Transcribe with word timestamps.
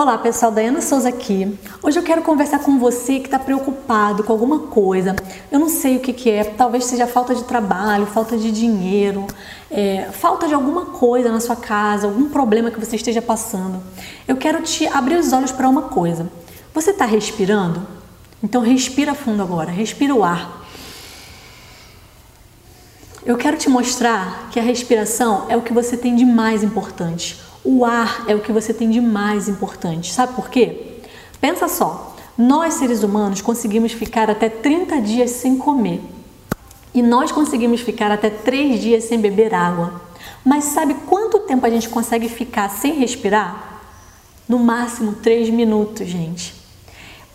Olá 0.00 0.16
pessoal, 0.16 0.50
Daiana 0.50 0.80
Souza 0.80 1.10
aqui. 1.10 1.58
Hoje 1.82 1.98
eu 1.98 2.02
quero 2.02 2.22
conversar 2.22 2.60
com 2.60 2.78
você 2.78 3.20
que 3.20 3.26
está 3.26 3.38
preocupado 3.38 4.24
com 4.24 4.32
alguma 4.32 4.60
coisa. 4.60 5.14
Eu 5.52 5.58
não 5.58 5.68
sei 5.68 5.98
o 5.98 6.00
que, 6.00 6.14
que 6.14 6.30
é, 6.30 6.42
talvez 6.42 6.86
seja 6.86 7.06
falta 7.06 7.34
de 7.34 7.44
trabalho, 7.44 8.06
falta 8.06 8.34
de 8.38 8.50
dinheiro, 8.50 9.26
é, 9.70 10.08
falta 10.10 10.48
de 10.48 10.54
alguma 10.54 10.86
coisa 10.86 11.30
na 11.30 11.38
sua 11.38 11.54
casa, 11.54 12.06
algum 12.06 12.30
problema 12.30 12.70
que 12.70 12.80
você 12.80 12.96
esteja 12.96 13.20
passando. 13.20 13.82
Eu 14.26 14.38
quero 14.38 14.62
te 14.62 14.86
abrir 14.86 15.16
os 15.16 15.34
olhos 15.34 15.52
para 15.52 15.68
uma 15.68 15.82
coisa. 15.82 16.32
Você 16.72 16.92
está 16.92 17.04
respirando? 17.04 17.86
Então 18.42 18.62
respira 18.62 19.12
fundo 19.12 19.42
agora, 19.42 19.70
respira 19.70 20.14
o 20.14 20.24
ar. 20.24 20.66
Eu 23.22 23.36
quero 23.36 23.58
te 23.58 23.68
mostrar 23.68 24.48
que 24.50 24.58
a 24.58 24.62
respiração 24.62 25.44
é 25.50 25.58
o 25.58 25.60
que 25.60 25.74
você 25.74 25.94
tem 25.94 26.16
de 26.16 26.24
mais 26.24 26.62
importante. 26.62 27.49
O 27.64 27.84
ar 27.84 28.24
é 28.26 28.34
o 28.34 28.40
que 28.40 28.52
você 28.52 28.72
tem 28.72 28.88
de 28.90 29.00
mais 29.00 29.48
importante. 29.48 30.12
Sabe 30.12 30.34
por 30.34 30.48
quê? 30.48 31.00
Pensa 31.40 31.68
só, 31.68 32.16
nós 32.36 32.74
seres 32.74 33.02
humanos 33.02 33.42
conseguimos 33.42 33.92
ficar 33.92 34.30
até 34.30 34.48
30 34.48 35.00
dias 35.02 35.30
sem 35.30 35.58
comer. 35.58 36.00
E 36.94 37.02
nós 37.02 37.30
conseguimos 37.30 37.82
ficar 37.82 38.10
até 38.10 38.30
3 38.30 38.80
dias 38.80 39.04
sem 39.04 39.20
beber 39.20 39.54
água. 39.54 40.00
Mas 40.44 40.64
sabe 40.64 40.94
quanto 41.06 41.40
tempo 41.40 41.66
a 41.66 41.70
gente 41.70 41.88
consegue 41.88 42.28
ficar 42.28 42.68
sem 42.70 42.94
respirar? 42.94 43.82
No 44.48 44.58
máximo 44.58 45.12
3 45.12 45.50
minutos, 45.50 46.08
gente. 46.08 46.54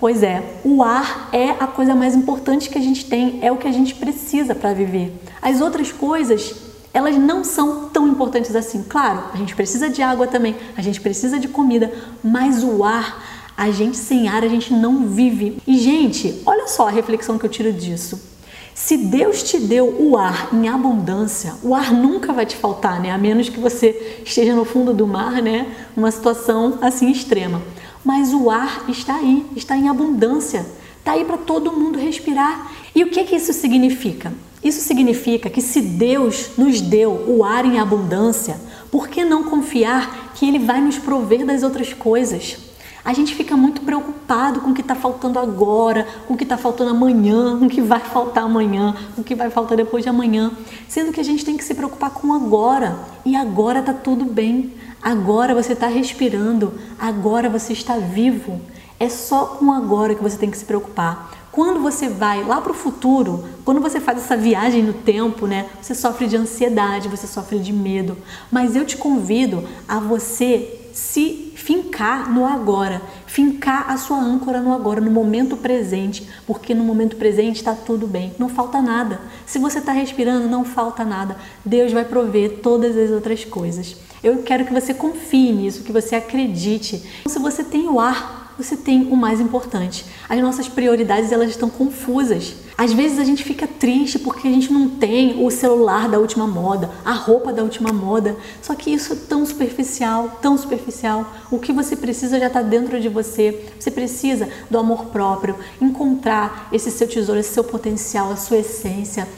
Pois 0.00 0.22
é, 0.22 0.42
o 0.64 0.82
ar 0.82 1.28
é 1.32 1.50
a 1.50 1.66
coisa 1.66 1.94
mais 1.94 2.14
importante 2.14 2.68
que 2.68 2.76
a 2.76 2.80
gente 2.80 3.04
tem, 3.04 3.38
é 3.42 3.52
o 3.52 3.56
que 3.56 3.68
a 3.68 3.72
gente 3.72 3.94
precisa 3.94 4.54
para 4.54 4.74
viver. 4.74 5.12
As 5.40 5.60
outras 5.60 5.92
coisas 5.92 6.54
elas 6.94 7.16
não 7.16 7.42
são 7.42 7.88
tão 7.88 8.06
importantes 8.06 8.54
assim. 8.54 8.84
Claro, 8.88 9.24
a 9.34 9.36
gente 9.36 9.54
precisa 9.56 9.90
de 9.90 10.00
água 10.00 10.28
também, 10.28 10.54
a 10.76 10.80
gente 10.80 11.00
precisa 11.00 11.40
de 11.40 11.48
comida, 11.48 11.92
mas 12.22 12.62
o 12.62 12.84
ar, 12.84 13.52
a 13.56 13.70
gente 13.72 13.96
sem 13.96 14.28
ar, 14.28 14.44
a 14.44 14.48
gente 14.48 14.72
não 14.72 15.08
vive. 15.08 15.60
E, 15.66 15.76
gente, 15.76 16.40
olha 16.46 16.68
só 16.68 16.86
a 16.86 16.90
reflexão 16.90 17.36
que 17.36 17.44
eu 17.44 17.50
tiro 17.50 17.72
disso. 17.72 18.32
Se 18.72 18.96
Deus 18.96 19.42
te 19.42 19.58
deu 19.58 19.86
o 19.86 20.16
ar 20.16 20.48
em 20.52 20.68
abundância, 20.68 21.54
o 21.62 21.74
ar 21.74 21.92
nunca 21.92 22.32
vai 22.32 22.46
te 22.46 22.56
faltar, 22.56 23.00
né? 23.00 23.10
A 23.10 23.18
menos 23.18 23.48
que 23.48 23.58
você 23.58 24.20
esteja 24.24 24.54
no 24.54 24.64
fundo 24.64 24.92
do 24.92 25.06
mar, 25.06 25.42
né? 25.42 25.72
Numa 25.96 26.10
situação 26.10 26.78
assim 26.80 27.10
extrema. 27.10 27.60
Mas 28.04 28.32
o 28.32 28.50
ar 28.50 28.84
está 28.88 29.16
aí, 29.16 29.46
está 29.56 29.76
em 29.76 29.88
abundância, 29.88 30.66
está 30.98 31.12
aí 31.12 31.24
para 31.24 31.38
todo 31.38 31.72
mundo 31.72 31.98
respirar. 31.98 32.72
E 32.94 33.02
o 33.02 33.10
que 33.10 33.24
que 33.24 33.36
isso 33.36 33.52
significa? 33.52 34.32
Isso 34.62 34.80
significa 34.80 35.50
que 35.50 35.60
se 35.60 35.80
Deus 35.80 36.50
nos 36.56 36.80
deu 36.80 37.10
o 37.28 37.44
ar 37.44 37.64
em 37.64 37.78
abundância, 37.78 38.56
por 38.90 39.08
que 39.08 39.24
não 39.24 39.44
confiar 39.44 40.32
que 40.34 40.46
Ele 40.46 40.58
vai 40.58 40.80
nos 40.80 40.96
prover 40.96 41.44
das 41.44 41.62
outras 41.62 41.92
coisas? 41.92 42.56
A 43.04 43.12
gente 43.12 43.34
fica 43.34 43.54
muito 43.54 43.82
preocupado 43.82 44.62
com 44.62 44.70
o 44.70 44.74
que 44.74 44.80
está 44.80 44.94
faltando 44.94 45.38
agora, 45.38 46.06
com 46.26 46.32
o 46.32 46.36
que 46.36 46.44
está 46.44 46.56
faltando 46.56 46.92
amanhã, 46.92 47.58
com 47.58 47.66
o 47.66 47.68
que 47.68 47.82
vai 47.82 48.00
faltar 48.00 48.44
amanhã, 48.44 48.96
com 49.14 49.20
o 49.20 49.24
que 49.24 49.34
vai 49.34 49.50
faltar 49.50 49.76
depois 49.76 50.02
de 50.02 50.08
amanhã, 50.08 50.50
sendo 50.88 51.12
que 51.12 51.20
a 51.20 51.24
gente 51.24 51.44
tem 51.44 51.54
que 51.54 51.64
se 51.64 51.74
preocupar 51.74 52.10
com 52.10 52.32
agora. 52.32 52.98
E 53.26 53.36
agora 53.36 53.80
está 53.80 53.92
tudo 53.92 54.24
bem. 54.24 54.72
Agora 55.02 55.54
você 55.54 55.74
está 55.74 55.86
respirando, 55.86 56.72
agora 56.98 57.50
você 57.50 57.74
está 57.74 57.98
vivo. 57.98 58.58
É 59.04 59.08
só 59.10 59.44
com 59.44 59.70
agora 59.70 60.14
que 60.14 60.22
você 60.22 60.38
tem 60.38 60.50
que 60.50 60.56
se 60.56 60.64
preocupar. 60.64 61.30
Quando 61.52 61.78
você 61.78 62.08
vai 62.08 62.42
lá 62.42 62.58
para 62.58 62.72
o 62.72 62.74
futuro, 62.74 63.44
quando 63.62 63.78
você 63.78 64.00
faz 64.00 64.16
essa 64.16 64.34
viagem 64.34 64.82
no 64.82 64.94
tempo, 64.94 65.46
né, 65.46 65.66
você 65.78 65.94
sofre 65.94 66.26
de 66.26 66.38
ansiedade, 66.38 67.06
você 67.06 67.26
sofre 67.26 67.58
de 67.58 67.70
medo. 67.70 68.16
Mas 68.50 68.74
eu 68.74 68.86
te 68.86 68.96
convido 68.96 69.62
a 69.86 70.00
você 70.00 70.88
se 70.94 71.52
fincar 71.54 72.32
no 72.32 72.46
agora, 72.46 73.02
fincar 73.26 73.90
a 73.90 73.98
sua 73.98 74.16
âncora 74.16 74.62
no 74.62 74.72
agora, 74.72 75.02
no 75.02 75.10
momento 75.10 75.54
presente, 75.54 76.26
porque 76.46 76.74
no 76.74 76.82
momento 76.82 77.16
presente 77.16 77.56
está 77.56 77.74
tudo 77.74 78.06
bem, 78.06 78.32
não 78.38 78.48
falta 78.48 78.80
nada. 78.80 79.20
Se 79.44 79.58
você 79.58 79.80
está 79.80 79.92
respirando, 79.92 80.48
não 80.48 80.64
falta 80.64 81.04
nada. 81.04 81.36
Deus 81.62 81.92
vai 81.92 82.06
prover 82.06 82.60
todas 82.62 82.96
as 82.96 83.10
outras 83.10 83.44
coisas. 83.44 83.96
Eu 84.22 84.38
quero 84.38 84.64
que 84.64 84.72
você 84.72 84.94
confie 84.94 85.52
nisso, 85.52 85.82
que 85.82 85.92
você 85.92 86.16
acredite. 86.16 87.02
Se 87.26 87.38
você 87.38 87.62
tem 87.62 87.86
o 87.86 88.00
ar 88.00 88.43
você 88.56 88.76
tem 88.76 89.08
o 89.10 89.16
mais 89.16 89.40
importante. 89.40 90.04
As 90.28 90.40
nossas 90.40 90.68
prioridades 90.68 91.32
elas 91.32 91.50
estão 91.50 91.68
confusas. 91.68 92.54
Às 92.76 92.92
vezes 92.92 93.18
a 93.18 93.24
gente 93.24 93.44
fica 93.44 93.66
triste 93.66 94.18
porque 94.18 94.48
a 94.48 94.50
gente 94.50 94.72
não 94.72 94.88
tem 94.88 95.44
o 95.44 95.50
celular 95.50 96.08
da 96.08 96.18
última 96.18 96.46
moda, 96.46 96.90
a 97.04 97.12
roupa 97.12 97.52
da 97.52 97.62
última 97.62 97.92
moda. 97.92 98.36
Só 98.60 98.74
que 98.74 98.92
isso 98.92 99.12
é 99.12 99.16
tão 99.16 99.46
superficial, 99.46 100.38
tão 100.42 100.58
superficial. 100.58 101.32
O 101.50 101.58
que 101.58 101.72
você 101.72 101.94
precisa 101.94 102.38
já 102.38 102.48
está 102.48 102.62
dentro 102.62 103.00
de 103.00 103.08
você. 103.08 103.66
Você 103.78 103.90
precisa 103.90 104.48
do 104.70 104.78
amor 104.78 105.06
próprio, 105.06 105.56
encontrar 105.80 106.68
esse 106.72 106.90
seu 106.90 107.06
tesouro, 107.06 107.40
esse 107.40 107.54
seu 107.54 107.64
potencial, 107.64 108.32
a 108.32 108.36
sua 108.36 108.58
essência. 108.58 109.28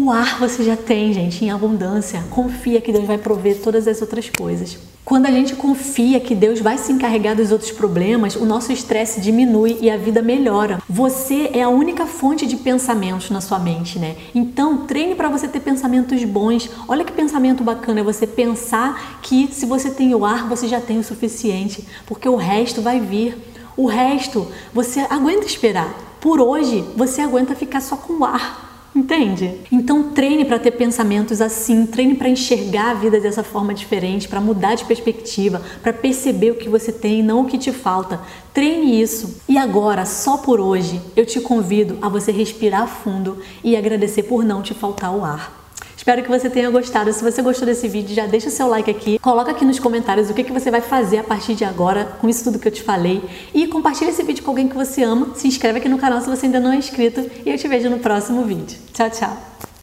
O 0.00 0.12
ar 0.12 0.38
você 0.38 0.62
já 0.62 0.76
tem, 0.76 1.12
gente, 1.12 1.44
em 1.44 1.50
abundância. 1.50 2.22
Confia 2.30 2.80
que 2.80 2.92
Deus 2.92 3.04
vai 3.04 3.18
prover 3.18 3.60
todas 3.60 3.88
as 3.88 4.00
outras 4.00 4.30
coisas. 4.30 4.78
Quando 5.04 5.26
a 5.26 5.30
gente 5.32 5.56
confia 5.56 6.20
que 6.20 6.36
Deus 6.36 6.60
vai 6.60 6.78
se 6.78 6.92
encarregar 6.92 7.34
dos 7.34 7.50
outros 7.50 7.72
problemas, 7.72 8.36
o 8.36 8.44
nosso 8.44 8.70
estresse 8.70 9.20
diminui 9.20 9.76
e 9.80 9.90
a 9.90 9.96
vida 9.96 10.22
melhora. 10.22 10.80
Você 10.88 11.50
é 11.52 11.62
a 11.62 11.68
única 11.68 12.06
fonte 12.06 12.46
de 12.46 12.56
pensamentos 12.56 13.28
na 13.28 13.40
sua 13.40 13.58
mente, 13.58 13.98
né? 13.98 14.14
Então, 14.32 14.86
treine 14.86 15.16
para 15.16 15.28
você 15.28 15.48
ter 15.48 15.58
pensamentos 15.58 16.22
bons. 16.22 16.70
Olha 16.86 17.04
que 17.04 17.10
pensamento 17.10 17.64
bacana 17.64 17.98
é 17.98 18.04
você 18.04 18.24
pensar 18.24 19.18
que 19.20 19.48
se 19.50 19.66
você 19.66 19.90
tem 19.90 20.14
o 20.14 20.24
ar, 20.24 20.48
você 20.48 20.68
já 20.68 20.80
tem 20.80 21.00
o 21.00 21.04
suficiente, 21.04 21.84
porque 22.06 22.28
o 22.28 22.36
resto 22.36 22.80
vai 22.80 23.00
vir. 23.00 23.36
O 23.76 23.86
resto 23.86 24.46
você 24.72 25.00
aguenta 25.00 25.44
esperar. 25.44 25.92
Por 26.20 26.40
hoje, 26.40 26.84
você 26.94 27.20
aguenta 27.20 27.56
ficar 27.56 27.80
só 27.80 27.96
com 27.96 28.20
o 28.20 28.24
ar. 28.24 28.67
Entende? 28.98 29.60
Então 29.70 30.10
treine 30.10 30.44
para 30.44 30.58
ter 30.58 30.72
pensamentos 30.72 31.40
assim, 31.40 31.86
treine 31.86 32.16
para 32.16 32.28
enxergar 32.28 32.90
a 32.90 32.94
vida 32.94 33.20
dessa 33.20 33.44
forma 33.44 33.72
diferente, 33.72 34.26
para 34.26 34.40
mudar 34.40 34.74
de 34.74 34.84
perspectiva, 34.84 35.62
para 35.80 35.92
perceber 35.92 36.50
o 36.50 36.56
que 36.56 36.68
você 36.68 36.90
tem 36.90 37.20
e 37.20 37.22
não 37.22 37.42
o 37.42 37.44
que 37.44 37.56
te 37.56 37.70
falta. 37.70 38.20
Treine 38.52 39.00
isso. 39.00 39.40
E 39.48 39.56
agora, 39.56 40.04
só 40.04 40.38
por 40.38 40.58
hoje, 40.58 41.00
eu 41.14 41.24
te 41.24 41.40
convido 41.40 41.96
a 42.02 42.08
você 42.08 42.32
respirar 42.32 42.88
fundo 42.88 43.38
e 43.62 43.76
agradecer 43.76 44.24
por 44.24 44.44
não 44.44 44.62
te 44.62 44.74
faltar 44.74 45.14
o 45.14 45.24
ar. 45.24 45.67
Espero 46.08 46.22
que 46.22 46.30
você 46.30 46.48
tenha 46.48 46.70
gostado. 46.70 47.12
Se 47.12 47.22
você 47.22 47.42
gostou 47.42 47.66
desse 47.66 47.86
vídeo, 47.86 48.14
já 48.14 48.24
deixa 48.24 48.48
o 48.48 48.50
seu 48.50 48.66
like 48.66 48.90
aqui. 48.90 49.18
Coloca 49.18 49.50
aqui 49.50 49.62
nos 49.62 49.78
comentários 49.78 50.30
o 50.30 50.32
que, 50.32 50.42
que 50.42 50.50
você 50.50 50.70
vai 50.70 50.80
fazer 50.80 51.18
a 51.18 51.22
partir 51.22 51.54
de 51.54 51.66
agora 51.66 52.06
com 52.18 52.26
isso 52.26 52.44
tudo 52.44 52.58
que 52.58 52.66
eu 52.66 52.72
te 52.72 52.82
falei. 52.82 53.22
E 53.52 53.66
compartilha 53.66 54.08
esse 54.08 54.22
vídeo 54.22 54.42
com 54.42 54.50
alguém 54.50 54.68
que 54.68 54.74
você 54.74 55.02
ama. 55.02 55.34
Se 55.34 55.46
inscreve 55.46 55.80
aqui 55.80 55.88
no 55.90 55.98
canal 55.98 56.22
se 56.22 56.30
você 56.30 56.46
ainda 56.46 56.60
não 56.60 56.72
é 56.72 56.76
inscrito. 56.76 57.30
E 57.44 57.50
eu 57.50 57.58
te 57.58 57.68
vejo 57.68 57.90
no 57.90 57.98
próximo 57.98 58.42
vídeo. 58.44 58.78
Tchau, 58.94 59.10
tchau! 59.10 59.67